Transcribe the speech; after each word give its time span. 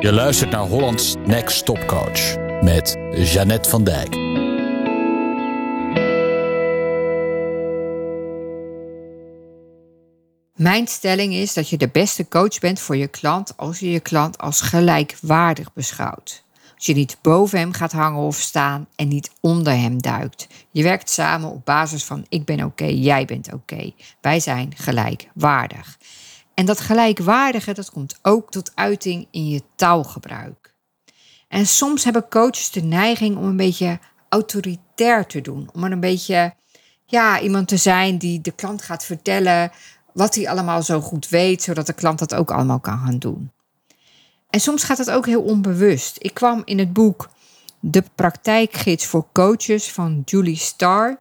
Je 0.00 0.12
luistert 0.12 0.50
naar 0.50 0.66
Hollands 0.66 1.14
Next 1.24 1.64
Top 1.64 1.86
Coach 1.86 2.36
met 2.62 2.96
Jeannette 3.12 3.68
van 3.68 3.84
Dijk. 3.84 4.14
Mijn 10.54 10.86
stelling 10.86 11.32
is 11.32 11.54
dat 11.54 11.68
je 11.68 11.76
de 11.76 11.88
beste 11.88 12.28
coach 12.28 12.58
bent 12.58 12.80
voor 12.80 12.96
je 12.96 13.08
klant 13.08 13.56
als 13.56 13.78
je 13.78 13.90
je 13.90 14.00
klant 14.00 14.38
als 14.38 14.60
gelijkwaardig 14.60 15.72
beschouwt. 15.72 16.44
Als 16.74 16.86
je 16.86 16.94
niet 16.94 17.16
boven 17.22 17.58
hem 17.58 17.72
gaat 17.72 17.92
hangen 17.92 18.22
of 18.22 18.36
staan 18.36 18.86
en 18.96 19.08
niet 19.08 19.30
onder 19.40 19.72
hem 19.72 20.02
duikt. 20.02 20.46
Je 20.70 20.82
werkt 20.82 21.10
samen 21.10 21.50
op 21.50 21.64
basis 21.64 22.04
van 22.04 22.26
ik 22.28 22.44
ben 22.44 22.64
oké, 22.64 22.86
jij 22.86 23.24
bent 23.24 23.52
oké. 23.52 23.92
Wij 24.20 24.40
zijn 24.40 24.72
gelijkwaardig. 24.76 25.98
En 26.54 26.66
dat 26.66 26.80
gelijkwaardige, 26.80 27.72
dat 27.72 27.90
komt 27.90 28.18
ook 28.22 28.50
tot 28.50 28.72
uiting 28.74 29.26
in 29.30 29.48
je 29.48 29.62
taalgebruik. 29.76 30.74
En 31.48 31.66
soms 31.66 32.04
hebben 32.04 32.28
coaches 32.28 32.70
de 32.70 32.82
neiging 32.82 33.36
om 33.36 33.44
een 33.44 33.56
beetje 33.56 33.98
autoritair 34.28 35.26
te 35.26 35.40
doen. 35.40 35.70
Om 35.72 35.84
een 35.84 36.00
beetje, 36.00 36.54
ja, 37.06 37.40
iemand 37.40 37.68
te 37.68 37.76
zijn 37.76 38.18
die 38.18 38.40
de 38.40 38.52
klant 38.52 38.82
gaat 38.82 39.04
vertellen 39.04 39.70
wat 40.12 40.34
hij 40.34 40.48
allemaal 40.48 40.82
zo 40.82 41.00
goed 41.00 41.28
weet, 41.28 41.62
zodat 41.62 41.86
de 41.86 41.92
klant 41.92 42.18
dat 42.18 42.34
ook 42.34 42.50
allemaal 42.50 42.80
kan 42.80 42.98
gaan 42.98 43.18
doen. 43.18 43.50
En 44.50 44.60
soms 44.60 44.84
gaat 44.84 44.98
het 44.98 45.10
ook 45.10 45.26
heel 45.26 45.42
onbewust. 45.42 46.16
Ik 46.18 46.34
kwam 46.34 46.62
in 46.64 46.78
het 46.78 46.92
boek 46.92 47.30
De 47.80 48.04
praktijkgids 48.14 49.06
voor 49.06 49.26
coaches 49.32 49.92
van 49.92 50.22
Julie 50.24 50.56
Starr 50.56 51.20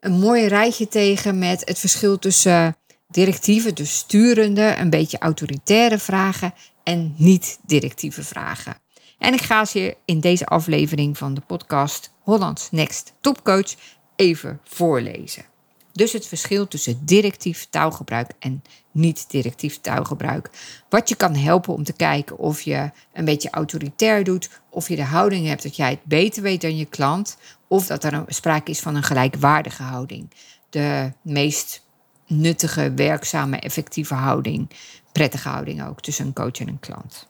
een 0.00 0.18
mooi 0.18 0.46
rijtje 0.46 0.88
tegen 0.88 1.38
met 1.38 1.62
het 1.64 1.78
verschil 1.78 2.18
tussen 2.18 2.76
directieve, 3.10 3.72
dus 3.72 3.96
sturende, 3.96 4.74
een 4.78 4.90
beetje 4.90 5.18
autoritaire 5.18 5.98
vragen 5.98 6.54
en 6.82 7.14
niet-directieve 7.16 8.22
vragen. 8.22 8.76
En 9.18 9.34
ik 9.34 9.42
ga 9.42 9.64
ze 9.64 9.96
in 10.04 10.20
deze 10.20 10.46
aflevering 10.46 11.18
van 11.18 11.34
de 11.34 11.40
podcast 11.40 12.12
Hollands 12.20 12.70
Next 12.70 13.12
Topcoach 13.20 13.74
even 14.16 14.60
voorlezen. 14.64 15.44
Dus 15.92 16.12
het 16.12 16.26
verschil 16.26 16.68
tussen 16.68 17.04
directief 17.04 17.66
taalgebruik 17.70 18.32
en 18.38 18.62
niet-directief 18.90 19.80
taalgebruik. 19.80 20.50
Wat 20.88 21.08
je 21.08 21.14
kan 21.14 21.34
helpen 21.34 21.74
om 21.74 21.84
te 21.84 21.92
kijken 21.92 22.38
of 22.38 22.60
je 22.60 22.90
een 23.12 23.24
beetje 23.24 23.50
autoritair 23.50 24.24
doet, 24.24 24.50
of 24.70 24.88
je 24.88 24.96
de 24.96 25.04
houding 25.04 25.46
hebt 25.46 25.62
dat 25.62 25.76
jij 25.76 25.90
het 25.90 26.04
beter 26.04 26.42
weet 26.42 26.60
dan 26.60 26.76
je 26.76 26.84
klant, 26.84 27.36
of 27.68 27.86
dat 27.86 28.04
er 28.04 28.24
sprake 28.26 28.70
is 28.70 28.80
van 28.80 28.94
een 28.94 29.02
gelijkwaardige 29.02 29.82
houding. 29.82 30.30
De 30.70 31.12
meest 31.22 31.82
nuttige, 32.30 32.92
werkzame, 32.94 33.56
effectieve 33.56 34.14
houding, 34.14 34.70
prettige 35.12 35.48
houding 35.48 35.86
ook 35.86 36.00
tussen 36.00 36.26
een 36.26 36.32
coach 36.32 36.58
en 36.60 36.68
een 36.68 36.80
klant. 36.80 37.28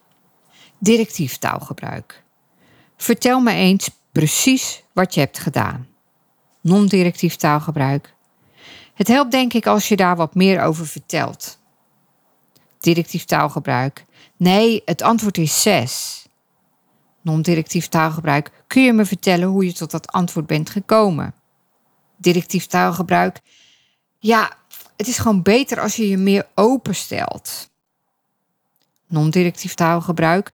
Directief 0.79 1.37
taalgebruik. 1.37 2.23
Vertel 2.97 3.41
me 3.41 3.53
eens 3.53 3.91
precies 4.13 4.83
wat 4.93 5.15
je 5.15 5.21
hebt 5.21 5.39
gedaan. 5.39 5.89
Non-directief 6.61 7.37
taalgebruik. 7.37 8.15
Het 8.95 9.09
helpt 9.09 9.31
denk 9.31 9.53
ik 9.53 9.67
als 9.67 9.89
je 9.89 9.97
daar 9.97 10.17
wat 10.17 10.35
meer 10.35 10.63
over 10.63 10.87
vertelt. 10.87 11.59
Directief 12.79 13.25
taalgebruik. 13.25 14.05
Nee, 14.37 14.83
het 14.85 15.03
antwoord 15.03 15.39
is 15.39 15.63
6. 15.63 16.27
Non-directief 17.23 17.89
taalgebruik. 17.89 18.51
Kun 18.67 18.83
je 18.83 18.93
me 18.93 19.05
vertellen 19.05 19.49
hoe 19.49 19.65
je 19.65 19.73
tot 19.73 19.91
dat 19.91 20.13
antwoord 20.13 20.47
bent 20.47 20.71
gekomen? 20.71 21.35
Directief 22.17 22.67
taalgebruik. 22.67 23.41
Ja, 24.23 24.53
het 24.97 25.09
is 25.09 25.19
gewoon 25.19 25.43
beter 25.43 25.81
als 25.81 25.97
je 25.97 26.09
je 26.09 26.17
meer 26.17 26.47
openstelt. 26.55 27.71
Non-directief 29.07 29.75
taalgebruik. 29.75 30.51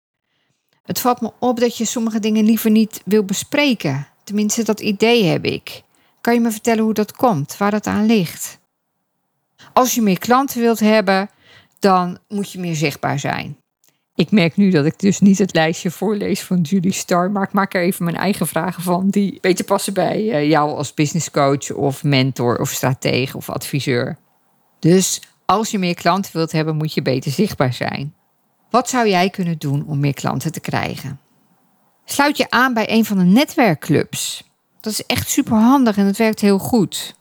Het 0.82 1.00
valt 1.00 1.20
me 1.20 1.32
op 1.38 1.60
dat 1.60 1.76
je 1.76 1.84
sommige 1.84 2.18
dingen 2.18 2.44
liever 2.44 2.70
niet 2.70 3.02
wil 3.04 3.24
bespreken. 3.24 4.06
Tenminste, 4.24 4.62
dat 4.62 4.80
idee 4.80 5.24
heb 5.24 5.44
ik. 5.44 5.82
Kan 6.20 6.34
je 6.34 6.40
me 6.40 6.50
vertellen 6.50 6.84
hoe 6.84 6.94
dat 6.94 7.12
komt, 7.12 7.56
waar 7.56 7.70
dat 7.70 7.86
aan 7.86 8.06
ligt? 8.06 8.58
Als 9.72 9.94
je 9.94 10.02
meer 10.02 10.18
klanten 10.18 10.60
wilt 10.60 10.80
hebben, 10.80 11.30
dan 11.78 12.18
moet 12.28 12.52
je 12.52 12.58
meer 12.58 12.74
zichtbaar 12.74 13.18
zijn. 13.18 13.60
Ik 14.16 14.30
merk 14.30 14.56
nu 14.56 14.70
dat 14.70 14.84
ik 14.84 14.98
dus 14.98 15.20
niet 15.20 15.38
het 15.38 15.54
lijstje 15.54 15.90
voorlees 15.90 16.42
van 16.42 16.60
Julie 16.60 16.92
Star, 16.92 17.30
maar 17.30 17.42
ik 17.42 17.52
maak 17.52 17.74
er 17.74 17.82
even 17.82 18.04
mijn 18.04 18.16
eigen 18.16 18.46
vragen 18.46 18.82
van 18.82 19.10
die 19.10 19.38
beter 19.40 19.64
passen 19.64 19.94
bij 19.94 20.30
eh, 20.30 20.48
jou 20.48 20.76
als 20.76 20.94
business 20.94 21.30
coach 21.30 21.72
of 21.72 22.04
mentor 22.04 22.60
of 22.60 22.70
stratege 22.70 23.36
of 23.36 23.50
adviseur. 23.50 24.18
Dus 24.78 25.20
als 25.44 25.70
je 25.70 25.78
meer 25.78 25.94
klanten 25.94 26.32
wilt 26.32 26.52
hebben, 26.52 26.76
moet 26.76 26.94
je 26.94 27.02
beter 27.02 27.30
zichtbaar 27.30 27.72
zijn. 27.72 28.14
Wat 28.70 28.88
zou 28.88 29.08
jij 29.08 29.30
kunnen 29.30 29.58
doen 29.58 29.84
om 29.86 30.00
meer 30.00 30.14
klanten 30.14 30.52
te 30.52 30.60
krijgen? 30.60 31.20
Sluit 32.04 32.36
je 32.36 32.50
aan 32.50 32.74
bij 32.74 32.90
een 32.90 33.04
van 33.04 33.18
de 33.18 33.24
netwerkclubs. 33.24 34.50
Dat 34.80 34.92
is 34.92 35.06
echt 35.06 35.28
super 35.28 35.56
handig 35.56 35.96
en 35.96 36.06
het 36.06 36.16
werkt 36.16 36.40
heel 36.40 36.58
goed. 36.58 37.14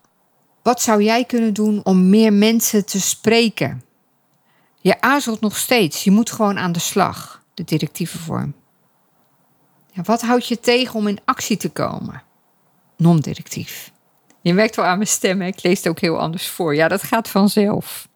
Wat 0.64 0.82
zou 0.82 1.04
jij 1.04 1.26
kunnen 1.26 1.54
doen 1.54 1.82
om 1.84 2.10
meer 2.10 2.34
mensen 2.34 2.86
te 2.86 3.02
spreken? 3.02 3.84
Je 4.86 5.02
aarzelt 5.02 5.42
nog 5.42 5.58
steeds. 5.58 6.04
Je 6.04 6.12
moet 6.12 6.32
gewoon 6.32 6.58
aan 6.58 6.72
de 6.72 6.80
slag. 6.80 7.44
De 7.54 7.64
directieve 7.64 8.18
vorm. 8.18 8.54
Ja, 9.92 10.02
wat 10.02 10.22
houdt 10.22 10.48
je 10.48 10.60
tegen 10.60 10.96
om 10.96 11.08
in 11.08 11.20
actie 11.26 11.58
te 11.58 11.70
komen? 11.70 12.24
Non-directief. 12.98 13.92
Je 14.42 14.54
merkt 14.54 14.76
wel 14.76 14.86
aan 14.86 14.98
mijn 14.98 15.10
stem, 15.10 15.42
ik 15.42 15.64
lees 15.64 15.78
het 15.78 15.88
ook 15.88 16.00
heel 16.00 16.20
anders 16.20 16.48
voor. 16.48 16.76
Ja, 16.76 16.88
dat 16.88 17.04
gaat 17.04 17.30
vanzelf. 17.30 18.08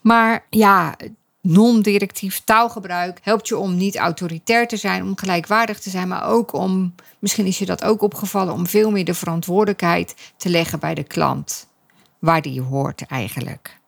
Maar 0.00 0.46
ja, 0.50 0.96
non-directief 1.40 2.40
taalgebruik 2.44 3.18
helpt 3.22 3.48
je 3.48 3.56
om 3.56 3.76
niet 3.76 3.96
autoritair 3.96 4.68
te 4.68 4.76
zijn, 4.76 5.02
om 5.02 5.16
gelijkwaardig 5.16 5.80
te 5.80 5.90
zijn, 5.90 6.08
maar 6.08 6.28
ook 6.28 6.52
om, 6.52 6.94
misschien 7.18 7.46
is 7.46 7.58
je 7.58 7.66
dat 7.66 7.84
ook 7.84 8.02
opgevallen, 8.02 8.54
om 8.54 8.66
veel 8.66 8.90
meer 8.90 9.04
de 9.04 9.14
verantwoordelijkheid 9.14 10.14
te 10.36 10.48
leggen 10.48 10.78
bij 10.78 10.94
de 10.94 11.04
klant, 11.04 11.68
waar 12.18 12.42
die 12.42 12.60
hoort 12.60 13.02
eigenlijk. 13.06 13.78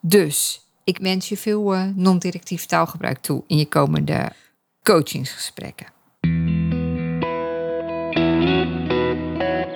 Dus 0.00 0.63
ik 0.84 0.98
wens 0.98 1.28
je 1.28 1.36
veel 1.36 1.74
uh, 1.74 1.84
non-directief 1.94 2.66
taalgebruik 2.66 3.18
toe 3.18 3.42
in 3.46 3.58
je 3.58 3.66
komende 3.66 4.32
coachingsgesprekken. 4.82 5.86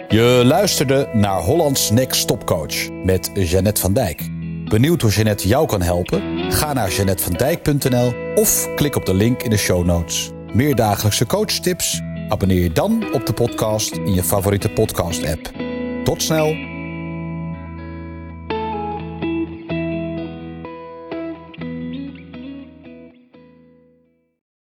Je 0.09 0.43
luisterde 0.45 1.11
naar 1.13 1.41
Hollands 1.41 1.91
Next 1.91 2.27
Top 2.27 2.47
Coach 2.47 2.91
met 2.91 3.31
Jeannette 3.35 3.81
van 3.81 3.93
Dijk. 3.93 4.29
Benieuwd 4.65 5.03
hoe 5.03 5.11
Jeannette 5.11 5.49
jou 5.49 5.67
kan 5.67 5.83
helpen? 5.83 6.53
Ga 6.53 6.73
naar 6.73 6.91
jeannettevandijk.nl 6.91 8.15
of 8.35 8.75
klik 8.75 8.97
op 8.97 9.07
de 9.07 9.15
link 9.15 9.43
in 9.43 9.51
de 9.51 9.57
show 9.57 9.85
notes. 9.85 10.31
Meer 10.53 10.75
dagelijkse 10.75 11.27
coachtips? 11.27 12.01
Abonneer 12.29 12.63
je 12.63 12.73
dan 12.73 13.13
op 13.13 13.27
de 13.27 13.33
podcast 13.33 13.93
in 13.93 14.15
je 14.15 14.23
favoriete 14.23 14.69
podcast-app. 14.69 15.53
Tot 16.05 16.23
snel! 16.23 16.68